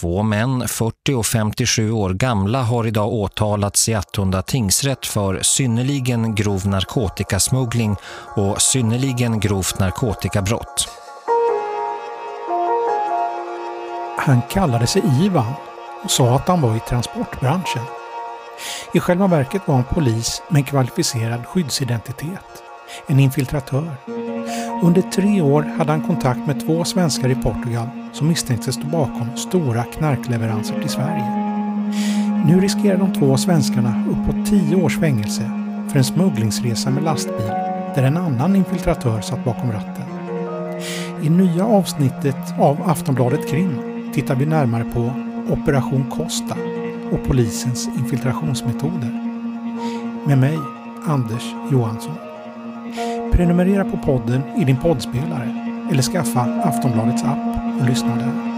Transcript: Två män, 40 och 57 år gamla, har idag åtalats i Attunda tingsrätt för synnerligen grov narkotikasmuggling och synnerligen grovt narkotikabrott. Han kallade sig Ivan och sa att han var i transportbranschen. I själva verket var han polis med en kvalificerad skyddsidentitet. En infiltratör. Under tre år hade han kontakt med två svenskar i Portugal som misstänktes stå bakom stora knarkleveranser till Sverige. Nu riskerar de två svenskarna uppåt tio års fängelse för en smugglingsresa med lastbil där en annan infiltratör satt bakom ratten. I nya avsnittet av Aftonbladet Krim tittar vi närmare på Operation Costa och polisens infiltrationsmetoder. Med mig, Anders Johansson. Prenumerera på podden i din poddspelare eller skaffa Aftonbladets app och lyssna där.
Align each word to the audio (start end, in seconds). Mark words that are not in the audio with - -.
Två 0.00 0.22
män, 0.22 0.68
40 0.68 1.14
och 1.14 1.26
57 1.26 1.92
år 1.92 2.10
gamla, 2.10 2.62
har 2.62 2.86
idag 2.86 3.12
åtalats 3.12 3.88
i 3.88 3.94
Attunda 3.94 4.42
tingsrätt 4.42 5.06
för 5.06 5.42
synnerligen 5.42 6.34
grov 6.34 6.66
narkotikasmuggling 6.66 7.96
och 8.36 8.62
synnerligen 8.62 9.40
grovt 9.40 9.78
narkotikabrott. 9.78 10.88
Han 14.18 14.42
kallade 14.50 14.86
sig 14.86 15.02
Ivan 15.22 15.52
och 16.04 16.10
sa 16.10 16.36
att 16.36 16.48
han 16.48 16.60
var 16.60 16.76
i 16.76 16.80
transportbranschen. 16.80 17.82
I 18.94 19.00
själva 19.00 19.26
verket 19.26 19.62
var 19.64 19.74
han 19.74 19.84
polis 19.84 20.42
med 20.48 20.58
en 20.58 20.64
kvalificerad 20.64 21.46
skyddsidentitet. 21.46 22.62
En 23.06 23.20
infiltratör. 23.20 23.96
Under 24.82 25.02
tre 25.02 25.42
år 25.42 25.62
hade 25.62 25.92
han 25.92 26.00
kontakt 26.00 26.46
med 26.46 26.66
två 26.66 26.84
svenskar 26.84 27.28
i 27.28 27.34
Portugal 27.34 27.88
som 28.12 28.28
misstänktes 28.28 28.74
stå 28.74 28.86
bakom 28.86 29.36
stora 29.36 29.84
knarkleveranser 29.84 30.80
till 30.80 30.90
Sverige. 30.90 31.40
Nu 32.46 32.60
riskerar 32.60 32.98
de 32.98 33.12
två 33.12 33.36
svenskarna 33.36 34.04
uppåt 34.10 34.46
tio 34.46 34.84
års 34.84 34.98
fängelse 34.98 35.50
för 35.88 35.98
en 35.98 36.04
smugglingsresa 36.04 36.90
med 36.90 37.04
lastbil 37.04 37.46
där 37.94 38.02
en 38.02 38.16
annan 38.16 38.56
infiltratör 38.56 39.20
satt 39.20 39.44
bakom 39.44 39.72
ratten. 39.72 40.04
I 41.22 41.30
nya 41.30 41.64
avsnittet 41.64 42.58
av 42.58 42.90
Aftonbladet 42.90 43.48
Krim 43.48 43.80
tittar 44.14 44.34
vi 44.34 44.46
närmare 44.46 44.84
på 44.84 45.12
Operation 45.52 46.10
Costa 46.10 46.56
och 47.12 47.24
polisens 47.24 47.88
infiltrationsmetoder. 47.98 49.10
Med 50.26 50.38
mig, 50.38 50.58
Anders 51.06 51.54
Johansson. 51.72 52.29
Prenumerera 53.32 53.84
på 53.84 53.96
podden 53.96 54.42
i 54.58 54.64
din 54.64 54.76
poddspelare 54.76 55.54
eller 55.90 56.02
skaffa 56.02 56.40
Aftonbladets 56.64 57.24
app 57.24 57.38
och 57.80 57.88
lyssna 57.88 58.16
där. 58.16 58.49